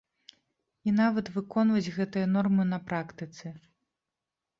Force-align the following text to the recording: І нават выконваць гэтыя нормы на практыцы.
І 0.89 0.93
нават 0.99 1.25
выконваць 1.35 1.93
гэтыя 1.97 2.29
нормы 2.37 2.65
на 2.71 2.79
практыцы. 2.87 3.53